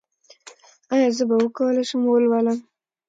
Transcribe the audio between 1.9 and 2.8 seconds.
ولولم؟